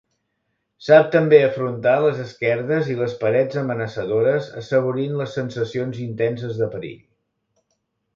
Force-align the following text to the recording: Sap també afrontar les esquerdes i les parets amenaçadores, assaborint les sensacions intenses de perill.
Sap 0.83 1.09
també 1.15 1.41
afrontar 1.47 1.91
les 2.05 2.21
esquerdes 2.23 2.89
i 2.93 2.97
les 3.01 3.13
parets 3.19 3.59
amenaçadores, 3.61 4.47
assaborint 4.63 5.13
les 5.21 5.37
sensacions 5.41 6.01
intenses 6.07 6.59
de 6.63 6.71
perill. 6.73 6.97